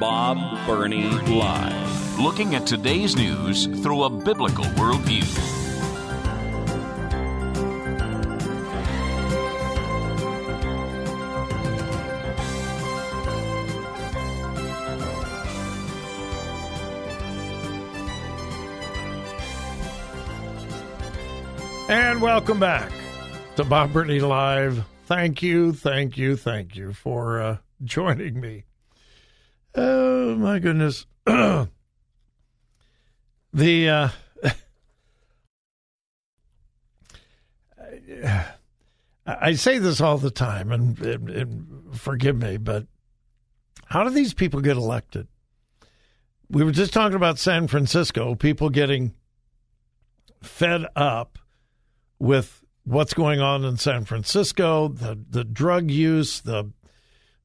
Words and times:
Bob 0.00 0.64
Burney 0.64 1.08
Live. 1.08 2.18
Looking 2.20 2.54
at 2.54 2.66
today's 2.66 3.16
news 3.16 3.66
through 3.82 4.04
a 4.04 4.10
biblical 4.10 4.64
worldview. 4.64 5.26
And 21.88 22.22
welcome 22.22 22.60
back 22.60 22.92
to 23.56 23.64
Bob 23.64 23.92
Burney 23.92 24.20
Live. 24.20 24.84
Thank 25.06 25.42
you, 25.42 25.72
thank 25.72 26.16
you, 26.16 26.36
thank 26.36 26.76
you 26.76 26.92
for 26.92 27.40
uh, 27.40 27.56
joining 27.82 28.40
me. 28.40 28.67
Oh, 29.80 30.34
my 30.34 30.58
goodness. 30.58 31.06
the, 31.24 31.68
uh, 33.54 34.08
I 39.26 39.52
say 39.52 39.78
this 39.78 40.00
all 40.00 40.18
the 40.18 40.32
time, 40.32 40.72
and, 40.72 40.98
and, 40.98 41.30
and 41.30 41.96
forgive 41.96 42.36
me, 42.36 42.56
but 42.56 42.86
how 43.86 44.02
do 44.02 44.10
these 44.10 44.34
people 44.34 44.60
get 44.60 44.76
elected? 44.76 45.28
We 46.50 46.64
were 46.64 46.72
just 46.72 46.92
talking 46.92 47.14
about 47.14 47.38
San 47.38 47.68
Francisco, 47.68 48.34
people 48.34 48.70
getting 48.70 49.14
fed 50.42 50.86
up 50.96 51.38
with 52.18 52.64
what's 52.82 53.14
going 53.14 53.40
on 53.40 53.64
in 53.64 53.76
San 53.76 54.04
Francisco, 54.06 54.88
the 54.88 55.18
the 55.30 55.44
drug 55.44 55.90
use, 55.90 56.40
the 56.40 56.72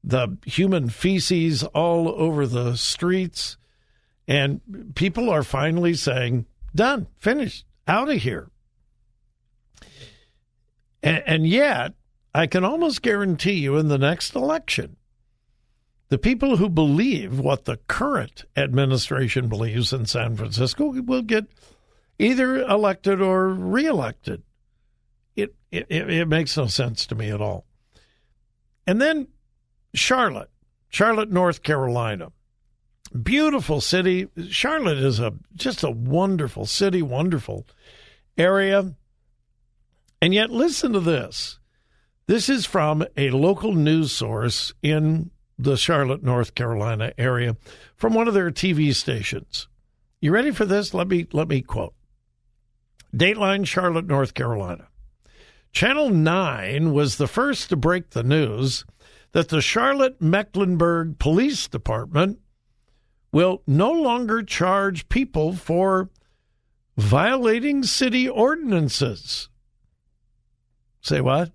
the 0.06 0.36
human 0.44 0.88
feces 0.90 1.62
all 1.64 2.08
over 2.08 2.46
the 2.46 2.76
streets, 2.76 3.56
and 4.28 4.60
people 4.94 5.30
are 5.30 5.42
finally 5.42 5.94
saying, 5.94 6.46
"Done, 6.74 7.06
finished, 7.18 7.64
out 7.88 8.10
of 8.10 8.22
here." 8.22 8.50
And, 11.02 11.22
and 11.26 11.46
yet, 11.46 11.94
I 12.34 12.46
can 12.46 12.64
almost 12.64 13.02
guarantee 13.02 13.54
you, 13.54 13.76
in 13.76 13.88
the 13.88 13.98
next 13.98 14.34
election, 14.34 14.96
the 16.08 16.18
people 16.18 16.56
who 16.56 16.68
believe 16.68 17.38
what 17.38 17.64
the 17.64 17.78
current 17.88 18.44
administration 18.56 19.48
believes 19.48 19.92
in 19.92 20.06
San 20.06 20.36
Francisco 20.36 20.92
will 21.02 21.22
get 21.22 21.46
either 22.18 22.60
elected 22.60 23.20
or 23.20 23.48
reelected 23.48 24.42
it, 25.74 25.86
it, 25.90 26.10
it 26.10 26.28
makes 26.28 26.56
no 26.56 26.66
sense 26.66 27.06
to 27.06 27.14
me 27.14 27.30
at 27.30 27.40
all. 27.40 27.64
And 28.86 29.00
then 29.00 29.28
Charlotte, 29.94 30.50
Charlotte, 30.88 31.30
North 31.30 31.62
Carolina. 31.62 32.32
Beautiful 33.22 33.80
city. 33.80 34.28
Charlotte 34.48 34.98
is 34.98 35.20
a 35.20 35.34
just 35.54 35.84
a 35.84 35.90
wonderful 35.90 36.66
city, 36.66 37.00
wonderful 37.00 37.66
area. 38.36 38.94
And 40.20 40.34
yet 40.34 40.50
listen 40.50 40.92
to 40.92 41.00
this. 41.00 41.58
This 42.26 42.48
is 42.48 42.66
from 42.66 43.04
a 43.16 43.30
local 43.30 43.72
news 43.72 44.10
source 44.10 44.72
in 44.82 45.30
the 45.58 45.76
Charlotte, 45.76 46.22
North 46.22 46.54
Carolina 46.54 47.12
area 47.16 47.56
from 47.96 48.14
one 48.14 48.26
of 48.26 48.34
their 48.34 48.50
TV 48.50 48.94
stations. 48.94 49.68
You 50.20 50.32
ready 50.32 50.50
for 50.50 50.64
this? 50.64 50.92
Let 50.92 51.08
me 51.08 51.26
let 51.32 51.48
me 51.48 51.60
quote. 51.60 51.94
Dateline 53.14 53.66
Charlotte, 53.66 54.06
North 54.06 54.34
Carolina. 54.34 54.88
Channel 55.70 56.10
9 56.10 56.92
was 56.92 57.16
the 57.16 57.28
first 57.28 57.68
to 57.68 57.76
break 57.76 58.10
the 58.10 58.22
news 58.22 58.84
that 59.34 59.48
the 59.48 59.60
Charlotte 59.60 60.22
Mecklenburg 60.22 61.18
Police 61.18 61.66
Department 61.66 62.38
will 63.32 63.62
no 63.66 63.90
longer 63.90 64.44
charge 64.44 65.08
people 65.08 65.54
for 65.54 66.08
violating 66.96 67.82
city 67.82 68.28
ordinances. 68.28 69.48
Say 71.00 71.20
what? 71.20 71.50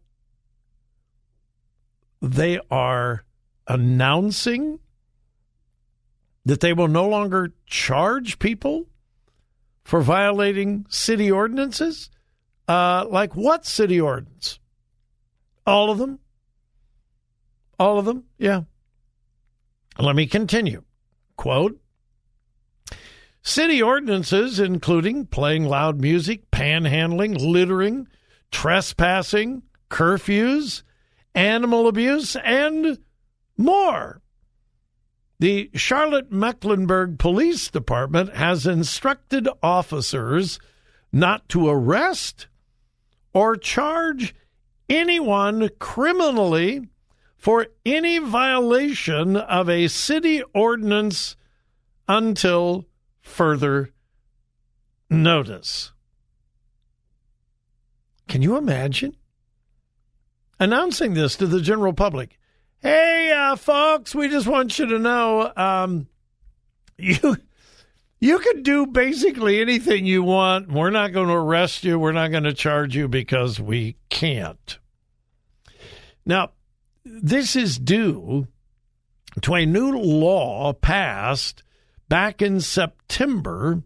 They 2.21 2.59
are 2.69 3.23
announcing 3.65 4.79
that 6.43 6.59
they 6.59 6.73
will 6.73 6.89
no 6.89 7.07
longer 7.07 7.53
charge 7.65 8.39
people 8.39 8.87
for 9.85 10.01
violating 10.01 10.85
city 10.89 11.31
ordinances? 11.31 12.09
Uh, 12.67 13.05
like 13.09 13.37
what 13.37 13.65
city 13.65 14.01
ordinance? 14.01 14.59
All 15.65 15.89
of 15.89 15.97
them? 15.97 16.19
All 17.79 17.97
of 17.97 18.05
them? 18.05 18.25
Yeah. 18.37 18.63
Let 19.97 20.15
me 20.15 20.27
continue. 20.27 20.83
Quote 21.37 21.79
City 23.41 23.81
ordinances, 23.81 24.59
including 24.59 25.25
playing 25.25 25.65
loud 25.65 26.01
music, 26.01 26.51
panhandling, 26.51 27.39
littering, 27.39 28.07
trespassing, 28.51 29.63
curfews, 29.89 30.83
animal 31.33 31.87
abuse, 31.87 32.35
and 32.37 32.99
more. 33.57 34.21
The 35.39 35.69
Charlotte 35.73 36.31
Mecklenburg 36.31 37.17
Police 37.17 37.69
Department 37.69 38.35
has 38.35 38.67
instructed 38.67 39.47
officers 39.63 40.59
not 41.13 41.47
to 41.49 41.69
arrest 41.69 42.47
or 43.33 43.55
charge 43.55 44.35
anyone 44.89 45.69
criminally 45.79 46.89
for 47.39 47.67
any 47.85 48.19
violation 48.19 49.37
of 49.37 49.69
a 49.69 49.87
city 49.87 50.43
ordinance 50.53 51.37
until 52.05 52.85
further 53.21 53.91
notice. 55.09 55.93
Can 58.27 58.41
you 58.41 58.57
imagine 58.57 59.15
announcing 60.59 61.13
this 61.13 61.37
to 61.37 61.47
the 61.47 61.61
general 61.61 61.93
public? 61.93 62.37
Hey, 62.81 63.31
uh, 63.31 63.55
folks, 63.55 64.13
we 64.13 64.27
just 64.27 64.45
want 64.45 64.77
you 64.77 64.87
to 64.87 64.99
know 64.99 65.51
um, 65.55 66.07
you 66.97 67.37
you 68.19 68.39
can 68.39 68.63
do 68.63 68.85
basically 68.85 69.61
anything 69.61 70.05
you 70.05 70.23
want. 70.23 70.69
We're 70.69 70.89
not 70.89 71.13
going 71.13 71.29
to 71.29 71.35
arrest 71.35 71.85
you. 71.85 71.97
We're 71.97 72.11
not 72.11 72.31
going 72.31 72.43
to 72.43 72.53
charge 72.53 72.97
you 72.97 73.07
because 73.07 73.61
we 73.61 73.95
can't. 74.09 74.77
Now, 76.25 76.51
this 77.03 77.55
is 77.55 77.77
due 77.77 78.47
to 79.41 79.55
a 79.55 79.65
new 79.65 79.97
law 79.97 80.73
passed 80.73 81.63
back 82.07 82.41
in 82.41 82.59
September, 82.59 83.83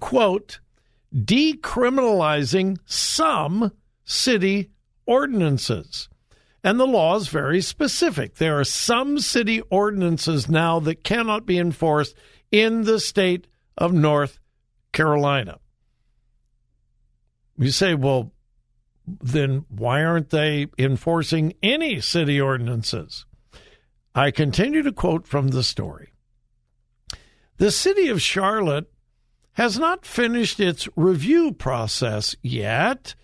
quote, 0.00 0.60
decriminalizing 1.14 2.76
some 2.84 3.72
city 4.04 4.70
ordinances. 5.06 6.08
And 6.62 6.78
the 6.78 6.86
law 6.86 7.16
is 7.16 7.28
very 7.28 7.60
specific. 7.60 8.34
There 8.34 8.58
are 8.58 8.64
some 8.64 9.18
city 9.18 9.62
ordinances 9.70 10.48
now 10.48 10.80
that 10.80 11.04
cannot 11.04 11.46
be 11.46 11.58
enforced 11.58 12.14
in 12.50 12.82
the 12.82 13.00
state 13.00 13.46
of 13.76 13.92
North 13.92 14.38
Carolina. 14.92 15.58
You 17.56 17.70
say, 17.70 17.94
well, 17.94 18.32
then 19.20 19.64
why 19.68 20.04
aren't 20.04 20.30
they 20.30 20.66
enforcing 20.78 21.54
any 21.62 22.00
city 22.00 22.40
ordinances? 22.40 23.24
I 24.14 24.30
continue 24.30 24.82
to 24.82 24.92
quote 24.92 25.26
from 25.26 25.48
the 25.48 25.62
story. 25.62 26.12
The 27.58 27.70
city 27.70 28.08
of 28.08 28.22
Charlotte 28.22 28.90
has 29.52 29.78
not 29.78 30.06
finished 30.06 30.60
its 30.60 30.88
review 30.96 31.52
process 31.52 32.36
yet. 32.42 33.14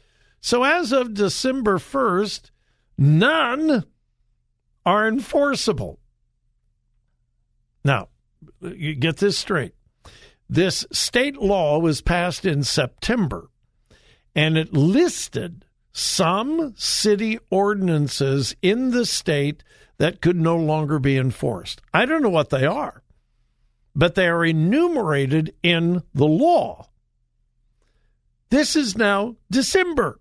So 0.41 0.65
as 0.65 0.93
of 0.93 1.15
December 1.15 1.79
1st, 1.79 2.51
none 2.99 3.85
are 4.85 5.09
enforceable. 5.09 6.01
Now, 7.85 8.09
you 8.61 8.95
get 8.95 9.19
this 9.19 9.39
straight. 9.39 9.75
This 10.49 10.87
state 10.93 11.37
law 11.37 11.79
was 11.79 12.01
passed 12.01 12.45
in 12.45 12.65
September 12.65 13.51
and 14.35 14.59
it 14.59 14.73
listed 14.73 15.65
some 15.97 16.75
city 16.77 17.39
ordinances 17.51 18.57
in 18.61 18.91
the 18.91 19.07
state 19.07 19.63
that 19.99 20.21
could 20.21 20.37
no 20.37 20.57
longer 20.57 20.99
be 20.99 21.17
enforced. 21.17 21.81
I 21.95 22.05
don't 22.05 22.21
know 22.21 22.29
what 22.29 22.51
they 22.51 22.67
are, 22.67 23.03
but 23.95 24.17
they 24.17 24.27
are 24.27 24.45
enumerated 24.45 25.55
in 25.63 26.03
the 26.13 26.27
law. 26.27 26.89
This 28.51 28.75
is 28.75 28.97
now 28.97 29.37
December. 29.51 30.19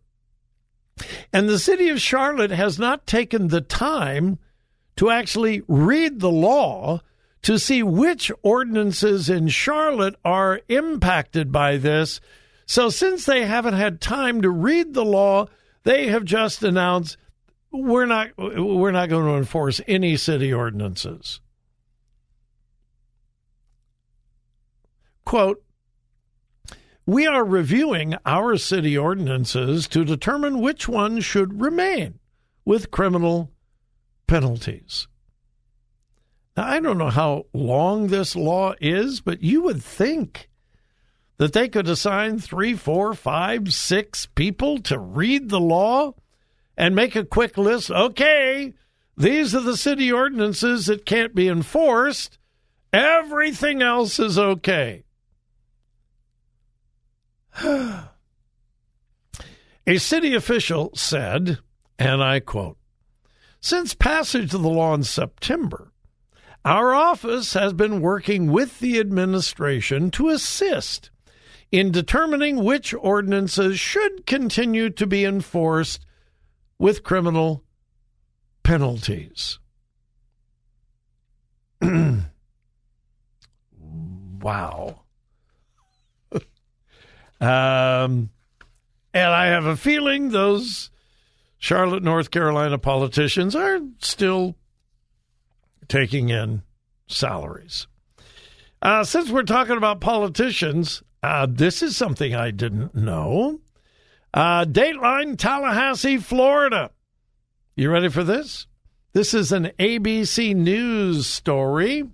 And 1.34 1.50
the 1.50 1.58
city 1.58 1.90
of 1.90 2.00
Charlotte 2.00 2.52
has 2.52 2.78
not 2.78 3.08
taken 3.08 3.48
the 3.48 3.62
time 3.62 4.38
to 4.98 5.10
actually 5.10 5.64
read 5.68 6.20
the 6.20 6.32
law 6.32 7.02
to 7.42 7.58
see 7.58 7.82
which 7.82 8.32
ordinances 8.44 9.28
in 9.28 9.48
Charlotte 9.48 10.16
are 10.24 10.62
impacted 10.70 11.52
by 11.52 11.78
this. 11.78 12.22
So, 12.68 12.90
since 12.90 13.26
they 13.26 13.46
haven't 13.46 13.74
had 13.74 14.00
time 14.00 14.44
to 14.44 14.50
read 14.52 14.94
the 14.94 15.04
law, 15.04 15.48
they 15.84 16.08
have 16.08 16.26
just 16.26 16.64
announced 16.64 17.18
we're 17.72 18.06
not 18.06 18.30
we're 18.38 18.92
not 18.92 19.10
going 19.10 19.26
to 19.26 19.38
enforce 19.38 19.82
any 19.88 20.16
city 20.16 20.54
ordinances. 20.54 21.42
Quote 25.26 25.64
We 27.06 27.26
are 27.26 27.44
reviewing 27.44 28.16
our 28.26 28.58
city 28.58 28.98
ordinances 28.98 29.88
to 29.90 30.06
determine 30.06 30.62
which 30.62 30.88
ones 30.88 31.26
should 31.26 31.62
remain 31.62 32.20
with 32.66 32.92
criminal 32.92 33.52
penalties. 34.28 35.08
Now, 36.56 36.68
I 36.68 36.80
don't 36.80 37.00
know 37.00 37.10
how 37.10 37.48
long 37.54 38.08
this 38.08 38.36
law 38.36 38.76
is, 38.80 39.22
but 39.22 39.42
you 39.42 39.64
would 39.64 39.82
think 39.82 40.50
that 41.38 41.54
they 41.54 41.68
could 41.68 41.88
assign 41.88 42.40
three, 42.40 42.76
four, 42.76 43.14
five, 43.14 43.74
six 43.74 44.26
people 44.28 44.80
to 44.80 45.00
read 45.00 45.50
the 45.50 45.60
law 45.60 46.14
and 46.78 46.96
make 46.96 47.16
a 47.16 47.26
quick 47.26 47.58
list. 47.58 47.92
Okay, 47.92 48.74
these 49.18 49.56
are 49.56 49.62
the 49.62 49.78
city 49.78 50.12
ordinances 50.12 50.88
that 50.88 51.06
can't 51.06 51.36
be 51.36 51.48
enforced. 51.48 52.38
Everything 52.92 53.82
else 53.82 54.20
is 54.20 54.38
okay. 54.38 55.04
a 57.64 58.10
city 59.98 60.36
official 60.36 60.92
said, 60.96 61.60
and 61.98 62.24
I 62.24 62.40
quote, 62.40 62.78
since 63.60 63.94
passage 63.94 64.54
of 64.54 64.62
the 64.62 64.70
law 64.70 64.94
in 64.94 65.04
September, 65.04 65.92
our 66.66 66.94
office 66.94 67.54
has 67.54 67.74
been 67.74 68.02
working 68.02 68.52
with 68.52 68.80
the 68.80 69.00
administration 69.00 70.12
to 70.12 70.30
assist 70.30 71.12
in 71.74 71.92
determining 71.92 72.64
which 72.64 72.94
ordinances 72.94 73.80
should 73.80 74.28
continue 74.28 74.92
to 74.92 75.08
be 75.08 75.26
enforced 75.26 76.06
with 76.78 77.02
criminal 77.02 77.64
penalties. 78.62 79.58
wow. 84.40 85.02
um, 87.42 88.30
and 89.12 89.32
I 89.32 89.48
have 89.48 89.66
a 89.66 89.76
feeling 89.76 90.30
those 90.30 90.92
Charlotte, 91.58 92.04
North 92.04 92.30
Carolina 92.30 92.78
politicians 92.78 93.56
are 93.56 93.80
still 93.98 94.56
taking 95.88 96.30
in 96.30 96.62
salaries. 97.08 97.88
Uh, 98.80 99.04
since 99.04 99.32
we're 99.32 99.42
talking 99.42 99.78
about 99.78 100.02
politicians, 100.02 101.02
uh, 101.24 101.48
this 101.50 101.82
is 101.82 101.96
something 101.96 102.36
I 102.36 102.52
didn't 102.52 102.94
know. 102.94 103.62
Uh, 104.34 104.66
Dateline, 104.66 105.38
Tallahassee, 105.38 106.18
Florida. 106.18 106.92
You 107.76 107.90
ready 107.90 108.10
for 108.10 108.24
this? 108.24 108.68
This 109.14 109.34
is 109.34 109.52
an 109.52 109.72
ABC 109.80 110.54
News 110.56 111.26
story. 111.26 112.10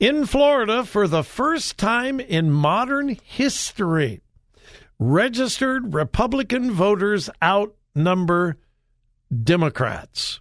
In 0.00 0.24
Florida, 0.24 0.84
for 0.84 1.06
the 1.06 1.22
first 1.22 1.76
time 1.78 2.20
in 2.20 2.50
modern 2.50 3.18
history, 3.22 4.22
registered 4.98 5.94
Republican 5.94 6.70
voters 6.70 7.28
outnumber 7.42 8.56
Democrats. 9.42 10.40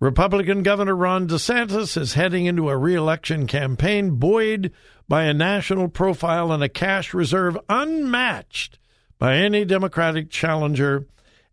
Republican 0.00 0.62
Governor 0.62 0.94
Ron 0.94 1.28
DeSantis 1.28 1.96
is 1.96 2.14
heading 2.14 2.46
into 2.46 2.68
a 2.68 2.76
reelection 2.76 3.46
campaign 3.46 4.16
buoyed 4.16 4.72
by 5.08 5.24
a 5.24 5.34
national 5.34 5.88
profile 5.88 6.52
and 6.52 6.62
a 6.62 6.68
cash 6.68 7.14
reserve 7.14 7.56
unmatched 7.68 8.78
by 9.18 9.36
any 9.36 9.64
Democratic 9.64 10.30
challenger, 10.30 11.06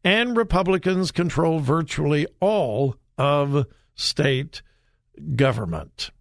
and 0.04 0.38
Republicans 0.38 1.12
control 1.12 1.60
virtually 1.60 2.28
all 2.40 2.96
of 3.18 3.66
state 3.96 4.62
government. 5.36 6.12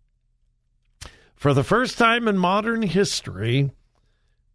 For 1.34 1.52
the 1.52 1.64
first 1.64 1.98
time 1.98 2.26
in 2.26 2.38
modern 2.38 2.82
history, 2.82 3.70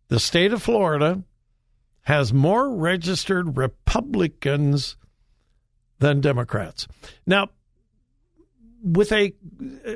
the 0.08 0.20
state 0.20 0.52
of 0.54 0.64
Florida 0.64 1.24
has 2.04 2.34
more 2.34 2.76
registered 2.76 3.58
Republicans 3.58 4.96
than 6.00 6.22
Democrats. 6.22 6.88
Now, 7.26 7.50
with 8.82 9.12
a 9.12 9.34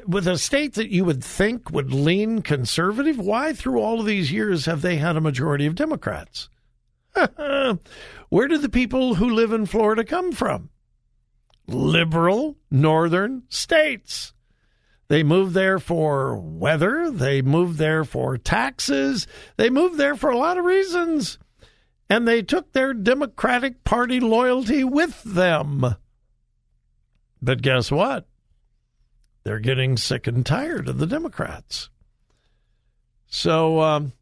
with 0.05 0.27
a 0.27 0.37
state 0.37 0.73
that 0.73 0.89
you 0.89 1.05
would 1.05 1.23
think 1.23 1.71
would 1.71 1.93
lean 1.93 2.41
conservative, 2.41 3.17
why 3.17 3.53
through 3.53 3.79
all 3.79 3.99
of 3.99 4.05
these 4.05 4.31
years 4.31 4.65
have 4.65 4.81
they 4.81 4.97
had 4.97 5.15
a 5.15 5.21
majority 5.21 5.65
of 5.65 5.75
Democrats? 5.75 6.49
Where 8.29 8.47
do 8.47 8.57
the 8.57 8.69
people 8.69 9.15
who 9.15 9.29
live 9.29 9.53
in 9.53 9.65
Florida 9.65 10.03
come 10.03 10.31
from? 10.31 10.69
Liberal 11.67 12.57
northern 12.69 13.43
states. 13.49 14.33
They 15.07 15.23
move 15.23 15.53
there 15.53 15.79
for 15.79 16.35
weather. 16.37 17.11
They 17.11 17.41
move 17.41 17.77
there 17.77 18.03
for 18.03 18.37
taxes. 18.37 19.27
They 19.57 19.69
move 19.69 19.97
there 19.97 20.15
for 20.15 20.29
a 20.29 20.37
lot 20.37 20.57
of 20.57 20.65
reasons. 20.65 21.37
And 22.09 22.27
they 22.27 22.41
took 22.41 22.73
their 22.73 22.93
Democratic 22.93 23.83
Party 23.83 24.19
loyalty 24.19 24.83
with 24.83 25.23
them. 25.23 25.95
But 27.41 27.61
guess 27.61 27.91
what? 27.91 28.27
They're 29.43 29.59
getting 29.59 29.97
sick 29.97 30.27
and 30.27 30.45
tired 30.45 30.87
of 30.87 30.97
the 30.97 31.07
Democrats. 31.07 31.89
So 33.27 33.81
um, 33.81 34.13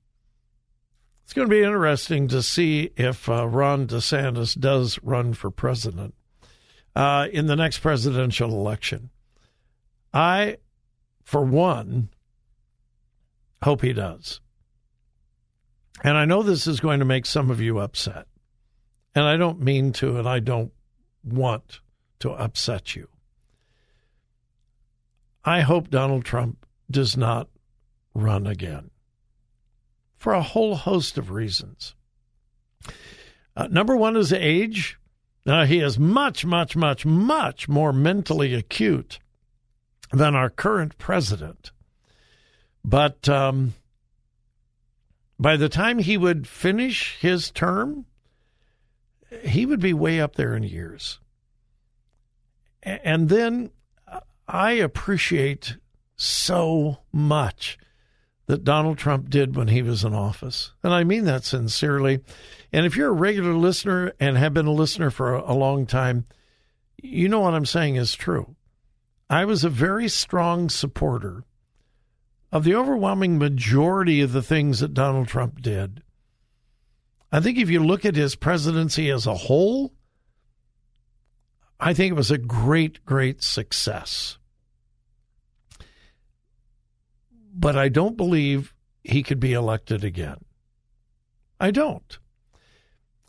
it's 1.24 1.34
going 1.34 1.48
to 1.48 1.56
be 1.56 1.64
interesting 1.64 2.28
to 2.30 2.42
see 2.42 2.92
if 2.98 3.30
uh, 3.30 3.48
Ron 3.48 3.88
DeSantis 3.88 4.60
does 4.60 5.00
run 5.04 5.34
for 5.34 5.52
president 5.52 6.16
uh, 6.96 7.28
in 7.32 7.46
the 7.46 7.56
next 7.56 7.80
presidential 7.80 8.52
election. 8.52 9.10
I, 10.14 10.58
for 11.24 11.44
one, 11.44 12.10
hope 13.64 13.82
he 13.82 13.94
does. 13.94 14.42
And 16.04 16.18
I 16.18 16.26
know 16.26 16.42
this 16.42 16.68
is 16.68 16.80
going 16.80 17.00
to 17.00 17.06
make 17.06 17.26
some 17.26 17.52
of 17.52 17.62
you 17.62 17.80
upset. 17.80 18.28
And 19.14 19.26
I 19.26 19.38
don't 19.38 19.62
mean 19.62 19.92
to, 19.94 20.18
and 20.18 20.28
I 20.28 20.40
don't 20.40 20.72
want 21.24 21.82
to 22.20 22.32
upset 22.32 22.96
you. 22.96 23.08
I 25.44 25.62
hope 25.62 25.90
Donald 25.90 26.24
Trump 26.24 26.66
does 26.90 27.18
not 27.18 27.50
run 28.14 28.48
again 28.48 28.92
for 30.18 30.34
a 30.34 30.42
whole 30.42 30.76
host 30.76 31.18
of 31.18 31.32
reasons. 31.32 31.96
Uh, 33.56 33.68
number 33.72 33.96
one 33.96 34.16
is 34.16 34.32
age. 34.32 35.00
Uh, 35.48 35.66
he 35.66 35.80
is 35.80 35.98
much, 35.98 36.46
much, 36.46 36.76
much, 36.76 37.06
much 37.06 37.68
more 37.68 37.92
mentally 37.92 38.54
acute 38.54 39.20
than 40.12 40.36
our 40.36 40.50
current 40.50 40.98
president. 40.98 41.72
But 42.86 43.28
um, 43.28 43.74
by 45.42 45.58
the 45.58 45.70
time 45.70 45.98
he 45.98 46.18
would 46.18 46.48
finish 46.48 47.18
his 47.20 47.50
term, 47.50 48.06
he 49.44 49.66
would 49.66 49.80
be 49.80 49.92
way 49.92 50.22
up 50.22 50.36
there 50.36 50.56
in 50.56 50.62
years. 50.62 51.20
And 52.84 53.28
then 53.28 53.72
I 54.48 54.74
appreciate 54.74 55.78
so 56.16 57.00
much 57.12 57.80
that 58.46 58.64
Donald 58.64 59.00
Trump 59.00 59.32
did 59.32 59.56
when 59.56 59.70
he 59.70 59.82
was 59.82 60.04
in 60.04 60.14
office. 60.14 60.74
And 60.84 60.94
I 60.94 61.04
mean 61.04 61.26
that 61.26 61.44
sincerely. 61.44 62.20
And 62.72 62.86
if 62.86 62.96
you're 62.96 63.10
a 63.10 63.14
regular 63.14 63.54
listener 63.54 64.14
and 64.20 64.38
have 64.38 64.54
been 64.54 64.68
a 64.68 64.72
listener 64.72 65.10
for 65.10 65.34
a, 65.34 65.54
long 65.54 65.88
time, 65.88 66.26
you 67.02 67.28
know 67.28 67.40
what 67.40 67.56
I'm 67.56 67.66
saying 67.66 67.96
is 67.96 68.14
true. 68.14 68.56
I 69.28 69.46
was 69.46 69.64
a 69.64 69.70
very 69.70 70.08
strong 70.08 70.70
supporter 70.70 71.46
of 72.52 72.64
the 72.64 72.76
overwhelming 72.76 73.38
majority 73.38 74.22
of 74.22 74.34
the 74.34 74.44
things 74.44 74.80
that 74.80 74.94
Donald 74.94 75.28
Trump 75.28 75.62
did. 75.62 76.04
I 77.32 77.40
think 77.40 77.58
if 77.58 77.70
you 77.70 77.84
look 77.84 78.06
at 78.06 78.16
his 78.16 78.36
presidency 78.36 79.10
as 79.10 79.26
a 79.26 79.36
whole, 79.36 79.94
I 81.80 81.94
think 81.94 82.12
it 82.12 82.16
was 82.16 82.32
a 82.32 82.38
great, 82.38 83.06
great 83.06 83.42
success 83.42 84.38
but 87.54 87.78
I 87.78 87.90
don't 87.90 88.18
believe 88.18 88.74
he 89.04 89.24
could 89.24 89.40
be 89.40 89.54
elected 89.54 90.04
again. 90.04 90.38
I 91.60 91.72
don't. 91.72 92.18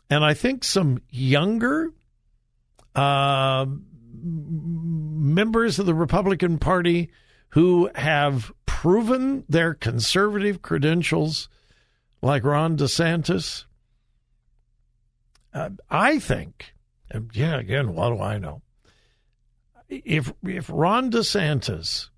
And 0.09 0.23
I 0.23 0.33
think 0.33 0.63
some 0.63 1.01
younger 1.09 1.91
uh, 2.95 3.65
members 4.23 5.79
of 5.79 5.85
the 5.85 5.93
Republican 5.93 6.57
Party 6.57 7.11
who 7.49 7.89
have 7.95 8.51
proven 8.83 9.45
their 9.47 9.73
conservative 9.73 10.61
credentials, 10.61 11.47
like 12.21 12.43
Ron 12.43 12.75
DeSantis, 12.75 13.63
uh, 15.53 15.69
I 15.89 16.19
think, 16.19 16.73
yeah, 17.31 17.57
again, 17.57 17.95
what 17.95 18.09
do 18.09 18.19
I 18.19 18.39
know? 18.39 18.61
If 19.87 20.33
if 20.43 20.69
Ron 20.69 21.11
DeSantis 21.11 22.09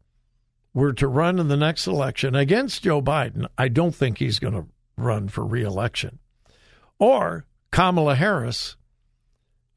were 0.74 0.92
to 0.94 1.08
run 1.08 1.38
in 1.38 1.50
the 1.50 1.56
next 1.56 1.86
election 1.86 2.34
against 2.34 2.82
Joe 2.82 3.00
Biden, 3.00 3.46
I 3.60 3.68
don't 3.68 3.94
think 3.94 4.18
he's 4.18 4.40
going 4.40 4.56
to 4.56 4.66
run 4.98 5.28
for 5.28 5.46
reelection. 5.46 6.18
Or 6.98 7.46
Kamala 7.70 8.16
Harris, 8.16 8.76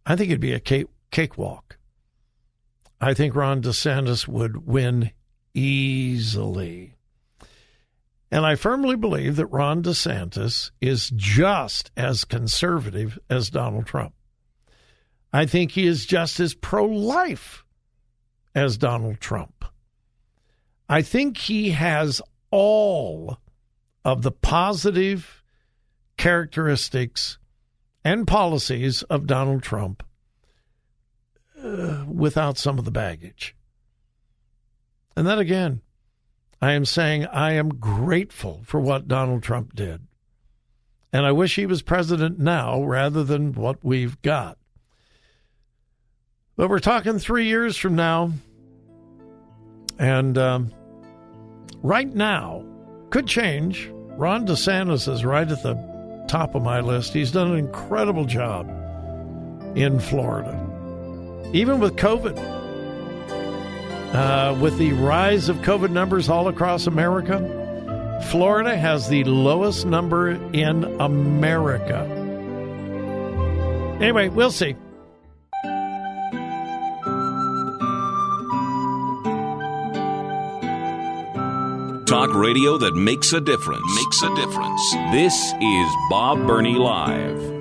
I 0.06 0.16
think 0.16 0.30
it'd 0.30 0.40
be 0.40 0.54
a 0.54 0.58
cake, 0.58 0.86
cakewalk. 1.10 1.76
I 2.98 3.12
think 3.12 3.34
Ron 3.34 3.60
DeSantis 3.60 4.26
would 4.26 4.66
win 4.66 5.10
easily. 5.58 6.94
And 8.30 8.44
I 8.44 8.54
firmly 8.54 8.96
believe 8.96 9.36
that 9.36 9.46
Ron 9.46 9.82
DeSantis 9.82 10.70
is 10.80 11.10
just 11.16 11.90
as 11.96 12.24
conservative 12.24 13.18
as 13.28 13.50
Donald 13.50 13.86
Trump. 13.86 14.14
I 15.32 15.46
think 15.46 15.72
he 15.72 15.86
is 15.86 16.06
just 16.06 16.38
as 16.40 16.54
pro 16.54 16.84
life 16.84 17.64
as 18.54 18.76
Donald 18.76 19.20
Trump. 19.20 19.64
I 20.88 21.02
think 21.02 21.36
he 21.36 21.70
has 21.70 22.22
all 22.50 23.38
of 24.04 24.22
the 24.22 24.32
positive 24.32 25.42
characteristics 26.16 27.38
and 28.04 28.26
policies 28.26 29.02
of 29.04 29.26
Donald 29.26 29.62
Trump 29.62 30.02
uh, 31.62 32.04
without 32.06 32.56
some 32.56 32.78
of 32.78 32.84
the 32.84 32.90
baggage. 32.90 33.54
And 35.18 35.26
then 35.26 35.40
again, 35.40 35.80
I 36.62 36.74
am 36.74 36.84
saying 36.84 37.26
I 37.26 37.54
am 37.54 37.70
grateful 37.70 38.62
for 38.64 38.78
what 38.78 39.08
Donald 39.08 39.42
Trump 39.42 39.74
did. 39.74 40.06
And 41.12 41.26
I 41.26 41.32
wish 41.32 41.56
he 41.56 41.66
was 41.66 41.82
president 41.82 42.38
now 42.38 42.84
rather 42.84 43.24
than 43.24 43.52
what 43.52 43.84
we've 43.84 44.22
got. 44.22 44.58
But 46.54 46.70
we're 46.70 46.78
talking 46.78 47.18
three 47.18 47.46
years 47.46 47.76
from 47.76 47.96
now. 47.96 48.30
And 49.98 50.38
um, 50.38 50.72
right 51.82 52.14
now, 52.14 52.64
could 53.10 53.26
change. 53.26 53.90
Ron 53.92 54.46
DeSantis 54.46 55.12
is 55.12 55.24
right 55.24 55.50
at 55.50 55.64
the 55.64 55.74
top 56.28 56.54
of 56.54 56.62
my 56.62 56.78
list. 56.78 57.12
He's 57.12 57.32
done 57.32 57.50
an 57.50 57.58
incredible 57.58 58.24
job 58.24 58.68
in 59.74 59.98
Florida. 59.98 60.54
Even 61.52 61.80
with 61.80 61.96
COVID, 61.96 62.57
uh, 64.12 64.58
with 64.60 64.78
the 64.78 64.92
rise 64.92 65.48
of 65.48 65.56
COVID 65.58 65.90
numbers 65.90 66.28
all 66.28 66.48
across 66.48 66.86
America, 66.86 67.38
Florida 68.30 68.76
has 68.76 69.08
the 69.08 69.24
lowest 69.24 69.86
number 69.86 70.30
in 70.52 70.84
America. 71.00 72.06
Anyway, 74.00 74.28
we'll 74.28 74.50
see. 74.50 74.76
Talk 82.06 82.34
radio 82.34 82.78
that 82.78 82.94
makes 82.94 83.34
a 83.34 83.40
difference. 83.40 83.82
Makes 83.94 84.22
a 84.22 84.34
difference. 84.34 84.92
This 85.12 85.52
is 85.60 85.88
Bob 86.08 86.46
Burney 86.46 86.74
Live. 86.74 87.57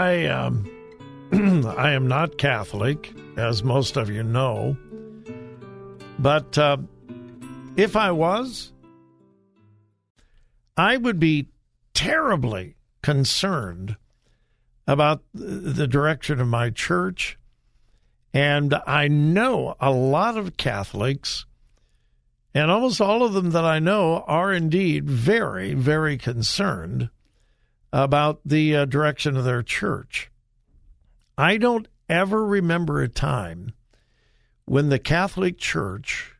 I 0.00 0.24
um, 0.28 0.64
I 1.76 1.90
am 1.90 2.08
not 2.08 2.38
Catholic, 2.38 3.12
as 3.36 3.62
most 3.62 3.98
of 3.98 4.08
you 4.08 4.22
know. 4.22 4.74
But 6.18 6.56
uh, 6.56 6.78
if 7.76 7.96
I 7.96 8.10
was, 8.10 8.72
I 10.74 10.96
would 10.96 11.20
be 11.20 11.48
terribly 11.92 12.76
concerned 13.02 13.96
about 14.86 15.22
the 15.34 15.86
direction 15.86 16.40
of 16.40 16.48
my 16.48 16.70
church. 16.70 17.38
And 18.32 18.74
I 18.86 19.06
know 19.06 19.76
a 19.80 19.90
lot 19.90 20.38
of 20.38 20.56
Catholics, 20.56 21.44
and 22.54 22.70
almost 22.70 23.02
all 23.02 23.22
of 23.22 23.34
them 23.34 23.50
that 23.50 23.66
I 23.66 23.80
know 23.80 24.24
are 24.26 24.50
indeed 24.50 25.10
very, 25.10 25.74
very 25.74 26.16
concerned 26.16 27.10
about 27.92 28.40
the 28.44 28.76
uh, 28.76 28.84
direction 28.84 29.36
of 29.36 29.44
their 29.44 29.62
church. 29.62 30.30
I 31.36 31.56
don't 31.56 31.88
ever 32.08 32.44
remember 32.44 33.00
a 33.00 33.08
time 33.08 33.72
when 34.64 34.88
the 34.88 34.98
Catholic 34.98 35.58
Church 35.58 36.34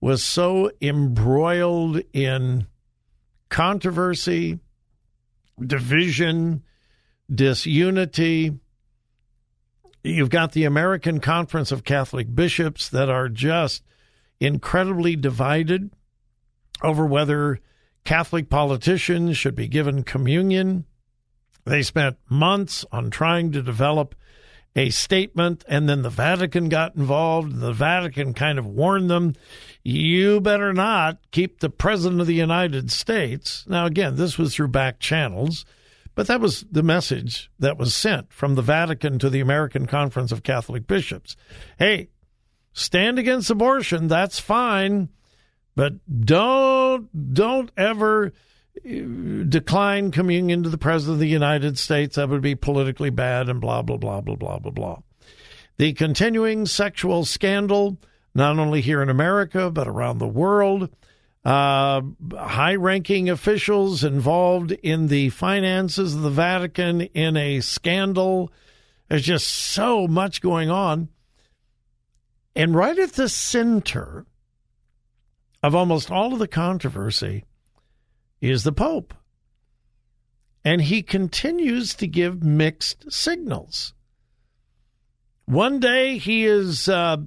was 0.00 0.22
so 0.22 0.70
embroiled 0.80 2.00
in 2.12 2.66
controversy, 3.48 4.58
division, 5.64 6.62
disunity. 7.32 8.58
You've 10.02 10.30
got 10.30 10.52
the 10.52 10.64
American 10.64 11.20
Conference 11.20 11.72
of 11.72 11.84
Catholic 11.84 12.34
Bishops 12.34 12.88
that 12.88 13.08
are 13.08 13.28
just 13.28 13.82
incredibly 14.40 15.16
divided 15.16 15.90
over 16.82 17.06
whether 17.06 17.60
Catholic 18.06 18.48
politicians 18.48 19.36
should 19.36 19.56
be 19.56 19.68
given 19.68 20.04
communion. 20.04 20.86
They 21.64 21.82
spent 21.82 22.16
months 22.30 22.84
on 22.92 23.10
trying 23.10 23.50
to 23.52 23.62
develop 23.62 24.14
a 24.76 24.90
statement, 24.90 25.64
and 25.66 25.88
then 25.88 26.02
the 26.02 26.10
Vatican 26.10 26.68
got 26.68 26.94
involved. 26.94 27.58
The 27.58 27.72
Vatican 27.72 28.32
kind 28.32 28.58
of 28.58 28.66
warned 28.66 29.10
them, 29.10 29.34
you 29.82 30.40
better 30.40 30.72
not 30.72 31.18
keep 31.32 31.58
the 31.58 31.70
President 31.70 32.20
of 32.20 32.28
the 32.28 32.34
United 32.34 32.92
States. 32.92 33.64
Now, 33.66 33.86
again, 33.86 34.14
this 34.16 34.38
was 34.38 34.54
through 34.54 34.68
back 34.68 35.00
channels, 35.00 35.64
but 36.14 36.28
that 36.28 36.40
was 36.40 36.64
the 36.70 36.84
message 36.84 37.50
that 37.58 37.78
was 37.78 37.94
sent 37.94 38.32
from 38.32 38.54
the 38.54 38.62
Vatican 38.62 39.18
to 39.18 39.30
the 39.30 39.40
American 39.40 39.86
Conference 39.86 40.30
of 40.30 40.44
Catholic 40.44 40.86
Bishops. 40.86 41.36
Hey, 41.78 42.10
stand 42.72 43.18
against 43.18 43.50
abortion, 43.50 44.06
that's 44.06 44.38
fine. 44.38 45.08
But 45.74 45.94
don't 46.24 46.75
don't 47.32 47.70
ever 47.76 48.32
uh, 48.84 48.90
decline 49.48 50.10
communion 50.10 50.62
to 50.62 50.68
the 50.68 50.78
president 50.78 51.14
of 51.14 51.20
the 51.20 51.28
United 51.28 51.78
States. 51.78 52.16
That 52.16 52.28
would 52.28 52.42
be 52.42 52.54
politically 52.54 53.10
bad 53.10 53.48
and 53.48 53.60
blah 53.60 53.82
blah 53.82 53.96
blah 53.96 54.20
blah 54.20 54.36
blah 54.36 54.58
blah 54.58 54.72
blah. 54.72 54.98
The 55.78 55.92
continuing 55.92 56.66
sexual 56.66 57.24
scandal, 57.24 57.98
not 58.34 58.58
only 58.58 58.80
here 58.80 59.02
in 59.02 59.08
America 59.08 59.70
but 59.70 59.88
around 59.88 60.18
the 60.18 60.28
world. 60.28 60.90
Uh, 61.44 62.02
high-ranking 62.36 63.30
officials 63.30 64.02
involved 64.02 64.72
in 64.72 65.06
the 65.06 65.28
finances 65.28 66.12
of 66.12 66.22
the 66.22 66.30
Vatican 66.30 67.02
in 67.02 67.36
a 67.36 67.60
scandal. 67.60 68.50
There's 69.08 69.22
just 69.22 69.46
so 69.46 70.08
much 70.08 70.40
going 70.40 70.70
on, 70.70 71.08
and 72.56 72.74
right 72.74 72.98
at 72.98 73.12
the 73.12 73.28
center 73.28 74.26
of 75.62 75.74
almost 75.74 76.10
all 76.10 76.32
of 76.32 76.38
the 76.38 76.48
controversy 76.48 77.44
is 78.40 78.64
the 78.64 78.72
Pope. 78.72 79.14
And 80.64 80.82
he 80.82 81.02
continues 81.02 81.94
to 81.94 82.06
give 82.06 82.42
mixed 82.42 83.10
signals. 83.12 83.94
One 85.44 85.78
day 85.78 86.18
he 86.18 86.44
is 86.44 86.88
uh, 86.88 87.18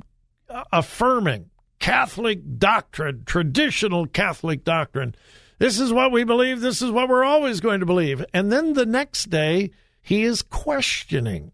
affirming 0.72 1.50
Catholic 1.80 2.58
doctrine, 2.58 3.24
traditional 3.26 4.06
Catholic 4.08 4.66
doctrine. 4.66 5.16
This 5.58 5.80
is 5.80 5.94
what 5.94 6.12
we 6.12 6.26
believe. 6.26 6.60
This 6.60 6.82
is 6.82 6.92
what 6.92 7.08
we're 7.08 7.24
always 7.24 7.62
going 7.62 7.80
to 7.80 7.86
believe. 7.86 8.24
And 8.34 8.52
then 8.52 8.74
the 8.74 8.86
next 8.86 9.30
day, 9.30 9.72
he 10.02 10.24
is 10.24 10.42
questioning 10.42 11.52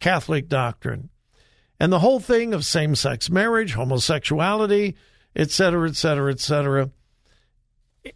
Catholic 0.00 0.48
doctrine 0.48 1.10
and 1.80 1.92
the 1.92 1.98
whole 1.98 2.20
thing 2.20 2.54
of 2.54 2.64
same 2.64 2.94
sex 2.94 3.30
marriage, 3.30 3.74
homosexuality, 3.74 4.96
et 5.36 5.50
cetera, 5.50 5.88
et 5.88 5.96
cetera, 5.96 6.30
et 6.30 6.40
cetera. 6.40 6.90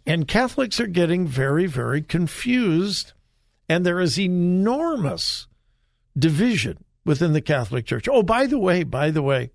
And 0.05 0.27
Catholics 0.27 0.79
are 0.79 0.87
getting 0.87 1.27
very, 1.27 1.65
very 1.65 2.01
confused, 2.01 3.13
and 3.67 3.85
there 3.85 3.99
is 3.99 4.19
enormous 4.19 5.47
division 6.17 6.83
within 7.05 7.33
the 7.33 7.41
Catholic 7.41 7.85
Church. 7.85 8.07
Oh, 8.07 8.23
by 8.23 8.45
the 8.45 8.59
way, 8.59 8.83
by 8.83 9.09
the 9.09 9.23
way, 9.23 9.51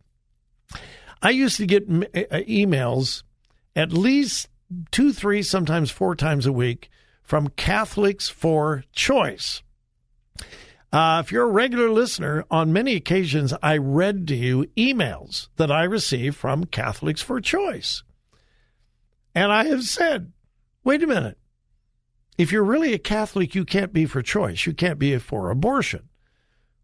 I 1.22 1.30
used 1.30 1.56
to 1.58 1.66
get 1.66 1.88
emails 1.88 3.22
at 3.76 3.92
least 3.92 4.48
two, 4.90 5.12
three, 5.12 5.42
sometimes 5.42 5.90
four 5.90 6.16
times 6.16 6.46
a 6.46 6.52
week 6.52 6.90
from 7.22 7.48
Catholics 7.48 8.28
for 8.28 8.84
Choice. 8.92 9.62
Uh, 10.94 11.20
if 11.24 11.32
you're 11.32 11.42
a 11.42 11.50
regular 11.50 11.90
listener, 11.90 12.44
on 12.52 12.72
many 12.72 12.94
occasions 12.94 13.52
I 13.60 13.78
read 13.78 14.28
to 14.28 14.36
you 14.36 14.66
emails 14.76 15.48
that 15.56 15.68
I 15.68 15.82
received 15.82 16.36
from 16.36 16.66
Catholics 16.66 17.20
for 17.20 17.40
Choice. 17.40 18.04
And 19.34 19.50
I 19.50 19.64
have 19.64 19.82
said, 19.82 20.30
wait 20.84 21.02
a 21.02 21.08
minute. 21.08 21.36
If 22.38 22.52
you're 22.52 22.62
really 22.62 22.92
a 22.94 23.00
Catholic, 23.00 23.56
you 23.56 23.64
can't 23.64 23.92
be 23.92 24.06
for 24.06 24.22
choice. 24.22 24.66
You 24.66 24.72
can't 24.72 25.00
be 25.00 25.18
for 25.18 25.50
abortion. 25.50 26.10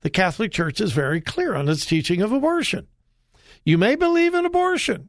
The 0.00 0.10
Catholic 0.10 0.50
Church 0.50 0.80
is 0.80 0.90
very 0.90 1.20
clear 1.20 1.54
on 1.54 1.68
its 1.68 1.86
teaching 1.86 2.20
of 2.20 2.32
abortion. 2.32 2.88
You 3.64 3.78
may 3.78 3.94
believe 3.94 4.34
in 4.34 4.44
abortion, 4.44 5.08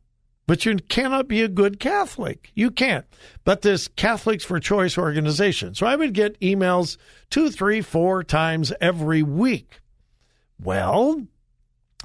but 0.51 0.65
you 0.65 0.75
cannot 0.75 1.29
be 1.29 1.41
a 1.41 1.47
good 1.47 1.79
Catholic. 1.79 2.51
You 2.53 2.71
can't. 2.71 3.05
But 3.45 3.61
this 3.61 3.87
Catholics 3.87 4.43
for 4.43 4.59
Choice 4.59 4.97
organization. 4.97 5.75
So 5.75 5.87
I 5.87 5.95
would 5.95 6.13
get 6.13 6.37
emails 6.41 6.97
two, 7.29 7.49
three, 7.49 7.79
four 7.79 8.21
times 8.21 8.73
every 8.81 9.23
week. 9.23 9.79
Well, 10.61 11.25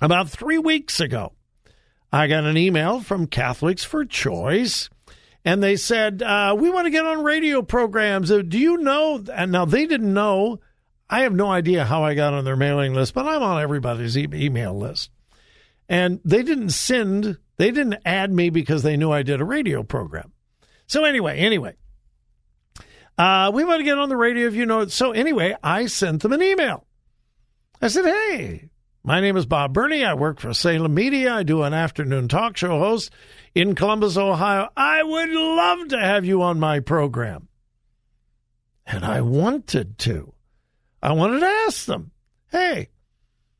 about 0.00 0.30
three 0.30 0.58
weeks 0.58 1.00
ago, 1.00 1.32
I 2.12 2.28
got 2.28 2.44
an 2.44 2.56
email 2.56 3.00
from 3.00 3.26
Catholics 3.26 3.82
for 3.82 4.04
Choice, 4.04 4.90
and 5.44 5.60
they 5.60 5.74
said, 5.74 6.22
uh, 6.22 6.54
We 6.56 6.70
want 6.70 6.84
to 6.84 6.92
get 6.92 7.04
on 7.04 7.24
radio 7.24 7.62
programs. 7.62 8.30
Uh, 8.30 8.42
do 8.42 8.60
you 8.60 8.76
know? 8.76 9.24
And 9.34 9.50
now 9.50 9.64
they 9.64 9.86
didn't 9.86 10.14
know. 10.14 10.60
I 11.10 11.22
have 11.22 11.34
no 11.34 11.50
idea 11.50 11.84
how 11.84 12.04
I 12.04 12.14
got 12.14 12.32
on 12.32 12.44
their 12.44 12.54
mailing 12.54 12.94
list, 12.94 13.12
but 13.12 13.26
I'm 13.26 13.42
on 13.42 13.60
everybody's 13.60 14.16
e- 14.16 14.28
email 14.32 14.78
list. 14.78 15.10
And 15.88 16.20
they 16.24 16.44
didn't 16.44 16.70
send, 16.70 17.38
they 17.56 17.70
didn't 17.70 17.98
add 18.04 18.32
me 18.32 18.50
because 18.50 18.82
they 18.82 18.96
knew 18.96 19.10
I 19.10 19.22
did 19.22 19.40
a 19.40 19.44
radio 19.44 19.82
program. 19.82 20.32
So 20.86 21.04
anyway, 21.04 21.38
anyway, 21.38 21.76
uh, 23.18 23.50
we 23.52 23.64
want 23.64 23.80
to 23.80 23.84
get 23.84 23.98
on 23.98 24.08
the 24.08 24.16
radio 24.16 24.46
if 24.46 24.54
you 24.54 24.66
know. 24.66 24.86
So 24.86 25.12
anyway, 25.12 25.56
I 25.62 25.86
sent 25.86 26.22
them 26.22 26.32
an 26.32 26.42
email. 26.42 26.86
I 27.80 27.88
said, 27.88 28.04
hey, 28.04 28.70
my 29.04 29.20
name 29.20 29.36
is 29.36 29.46
Bob 29.46 29.72
Burney. 29.72 30.04
I 30.04 30.14
work 30.14 30.40
for 30.40 30.52
Salem 30.52 30.94
Media. 30.94 31.32
I 31.32 31.42
do 31.42 31.62
an 31.62 31.74
afternoon 31.74 32.28
talk 32.28 32.56
show 32.56 32.78
host 32.78 33.12
in 33.54 33.74
Columbus, 33.74 34.16
Ohio. 34.16 34.68
I 34.76 35.02
would 35.02 35.30
love 35.30 35.88
to 35.88 35.98
have 35.98 36.24
you 36.24 36.42
on 36.42 36.58
my 36.58 36.80
program. 36.80 37.48
And 38.86 39.04
I 39.04 39.20
wanted 39.20 39.98
to. 39.98 40.32
I 41.02 41.12
wanted 41.12 41.40
to 41.40 41.46
ask 41.46 41.86
them, 41.86 42.12
hey, 42.50 42.88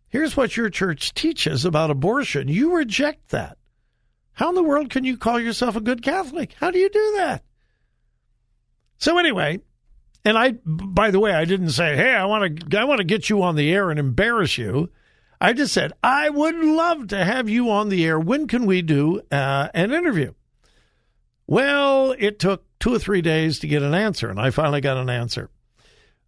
here's 0.09 0.37
what 0.37 0.57
your 0.57 0.71
church 0.71 1.15
teaches 1.15 1.65
about 1.65 1.91
abortion. 1.91 2.49
You 2.49 2.75
reject 2.75 3.29
that. 3.31 3.59
How 4.37 4.51
in 4.51 4.55
the 4.55 4.63
world 4.63 4.91
can 4.91 5.05
you 5.05 5.17
call 5.17 5.41
yourself 5.41 5.77
a 5.77 5.81
good 5.81 6.03
Catholic? 6.03 6.55
How 6.61 6.71
do 6.71 6.79
you 6.79 6.91
do 6.91 7.15
that? 7.17 7.43
So 8.99 9.17
anyway, 9.17 9.61
and 10.27 10.37
I, 10.37 10.53
by 10.67 11.11
the 11.11 11.19
way, 11.19 11.33
I 11.33 11.47
didn't 11.47 11.71
say, 11.71 11.97
"Hey, 11.97 12.15
I 12.15 12.27
want 12.27 12.71
to, 12.71 12.79
I 12.79 12.85
want 12.85 12.99
to 12.99 13.05
get 13.05 13.31
you 13.31 13.43
on 13.43 13.57
the 13.57 13.73
air 13.73 13.91
and 13.91 13.99
embarrass 13.99 14.59
you." 14.59 14.91
I 15.41 15.55
just 15.55 15.73
said, 15.73 15.95
"I 16.03 16.29
would 16.29 16.55
love 16.55 17.09
to 17.09 17.25
have 17.25 17.49
you 17.49 17.71
on 17.71 17.89
the 17.89 18.05
air. 18.05 18.21
When 18.21 18.47
can 18.47 18.67
we 18.67 18.83
do 18.83 19.23
uh, 19.33 19.69
an 19.73 19.93
interview?" 19.93 20.35
Well, 21.47 22.15
it 22.19 22.39
took 22.39 22.65
two 22.79 22.95
or 22.95 22.99
three 22.99 23.23
days 23.23 23.59
to 23.61 23.67
get 23.67 23.83
an 23.83 23.95
answer, 23.95 24.29
and 24.29 24.39
I 24.39 24.51
finally 24.51 24.83
got 24.83 24.99
an 24.99 25.09
answer. 25.09 25.49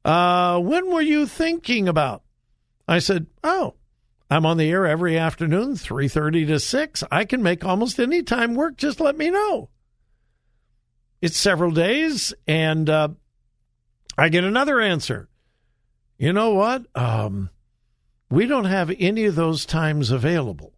Uh, 0.03 0.61
when 0.61 0.91
were 0.91 1.03
you 1.03 1.27
thinking 1.27 1.88
about? 1.88 2.23
I 2.87 3.00
said, 3.00 3.27
"Oh, 3.45 3.75
I'm 4.30 4.44
on 4.44 4.56
the 4.58 4.70
air 4.70 4.87
every 4.87 5.16
afternoon, 5.16 5.76
three 5.76 6.08
thirty 6.08 6.44
to 6.47 6.61
six. 6.61 7.02
I 7.11 7.25
can 7.25 7.42
make 7.42 7.64
almost 7.64 7.99
any 7.99 8.23
time 8.23 8.54
work. 8.54 8.76
Just 8.76 9.00
let 9.00 9.16
me 9.16 9.30
know." 9.30 9.70
It's 11.20 11.37
several 11.37 11.73
days, 11.73 12.32
and 12.47 12.88
uh, 12.88 13.08
I 14.16 14.28
get 14.28 14.44
another 14.44 14.80
answer. 14.80 15.28
You 16.16 16.32
know 16.32 16.50
what? 16.50 16.87
Um, 16.94 17.50
we 18.30 18.47
don't 18.47 18.64
have 18.64 18.92
any 18.99 19.25
of 19.25 19.35
those 19.35 19.64
times 19.64 20.11
available. 20.11 20.75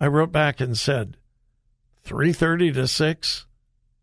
I 0.00 0.08
wrote 0.08 0.32
back 0.32 0.60
and 0.60 0.76
said, 0.76 1.16
3:30 2.04 2.74
to 2.74 2.88
6 2.88 3.46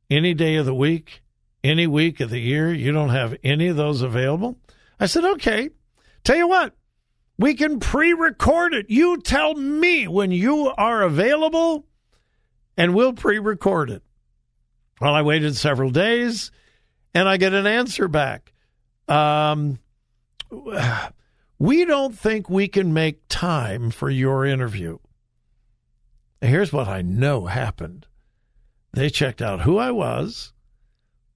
any 0.10 0.34
day 0.34 0.56
of 0.56 0.66
the 0.66 0.76
week, 0.76 1.22
any 1.64 1.88
week 1.88 2.20
of 2.20 2.30
the 2.30 2.40
year, 2.40 2.74
you 2.74 2.92
don't 2.92 3.10
have 3.10 3.38
any 3.44 3.68
of 3.68 3.78
those 3.78 4.02
available? 4.02 4.58
I 5.00 5.06
said, 5.06 5.24
"Okay. 5.24 5.70
Tell 6.24 6.36
you 6.36 6.48
what, 6.48 6.76
we 7.38 7.54
can 7.54 7.80
pre-record 7.80 8.74
it. 8.74 8.90
You 8.90 9.20
tell 9.22 9.56
me 9.56 10.08
when 10.08 10.32
you 10.32 10.68
are 10.78 11.02
available 11.02 11.86
and 12.78 12.94
we'll 12.94 13.14
pre-record 13.14 13.90
it." 13.90 14.04
Well, 15.02 15.14
I 15.14 15.22
waited 15.22 15.56
several 15.56 15.90
days 15.90 16.52
and 17.14 17.28
I 17.28 17.38
get 17.38 17.54
an 17.54 17.68
answer 17.68 18.08
back. 18.08 18.54
Um, 19.08 19.80
we 21.60 21.86
don't 21.86 22.18
think 22.18 22.50
we 22.50 22.68
can 22.68 22.94
make 22.94 23.28
time 23.28 23.92
for 23.92 24.10
your 24.10 24.46
interview. 24.46 25.00
Here's 26.42 26.74
what 26.74 26.88
I 26.88 27.02
know 27.02 27.46
happened 27.46 28.06
they 28.94 29.10
checked 29.10 29.42
out 29.42 29.62
who 29.62 29.78
I 29.78 29.92
was. 29.92 30.54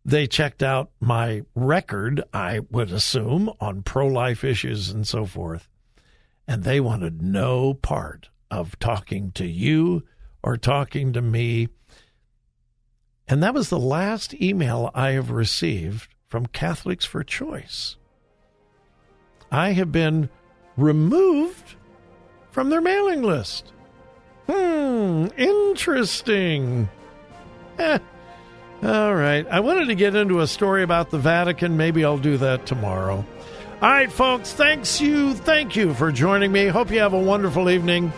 They 0.05 0.27
checked 0.27 0.61
out 0.61 0.91
my 1.01 1.41
record, 1.55 2.23
I 2.31 2.61
would 2.69 2.91
assume, 2.91 3.51
on 3.59 3.81
pro 3.81 4.07
life 4.07 4.43
issues 4.43 4.89
and 4.89 5.07
so 5.07 5.25
forth. 5.25 5.67
And 6.47 6.63
they 6.63 6.79
wanted 6.79 7.21
no 7.21 7.73
part 7.73 8.29
of 8.49 8.79
talking 8.79 9.31
to 9.33 9.45
you 9.45 10.03
or 10.41 10.55
talking 10.55 11.11
to 11.13 11.21
me 11.21 11.67
and 13.27 13.43
that 13.43 13.53
was 13.53 13.69
the 13.69 13.79
last 13.79 14.33
email 14.35 14.89
I 14.95 15.11
have 15.11 15.31
received 15.31 16.13
from 16.27 16.45
Catholics 16.45 17.05
for 17.05 17.23
Choice. 17.23 17.97
I 19.51 19.71
have 19.71 19.91
been 19.91 20.29
removed 20.77 21.75
from 22.51 22.69
their 22.69 22.81
mailing 22.81 23.23
list. 23.23 23.73
Hmm, 24.49 25.27
interesting. 25.37 26.87
Eh. 27.77 27.99
All 28.83 29.15
right. 29.15 29.45
I 29.47 29.59
wanted 29.59 29.87
to 29.87 29.95
get 29.95 30.15
into 30.15 30.39
a 30.39 30.47
story 30.47 30.83
about 30.83 31.09
the 31.09 31.19
Vatican. 31.19 31.75
Maybe 31.75 32.05
I'll 32.05 32.17
do 32.17 32.37
that 32.37 32.65
tomorrow. 32.65 33.25
All 33.79 33.89
right, 33.89 34.11
folks. 34.11 34.53
Thanks 34.53 34.99
you. 34.99 35.35
Thank 35.35 35.75
you 35.75 35.93
for 35.93 36.11
joining 36.11 36.51
me. 36.51 36.65
Hope 36.65 36.89
you 36.89 36.97
have 36.99 37.13
a 37.13 37.19
wonderful 37.19 37.69
evening. 37.69 38.11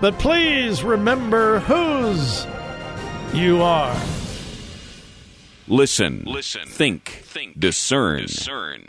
But 0.00 0.18
please 0.18 0.82
remember 0.82 1.58
whose 1.60 2.46
you 3.34 3.60
are. 3.60 3.94
Listen. 5.68 6.24
Listen. 6.26 6.66
Think. 6.66 7.22
Think. 7.24 7.60
Discern. 7.60 8.22
Discern. 8.22 8.88